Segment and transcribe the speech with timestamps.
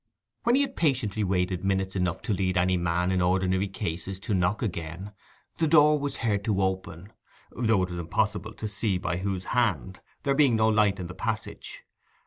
[0.41, 4.33] When he had patiently waited minutes enough to lead any man in ordinary cases to
[4.33, 5.13] knock again,
[5.59, 7.13] the door was heard to open,
[7.51, 11.13] though it was impossible to see by whose hand, there being no light in the
[11.13, 11.83] passage.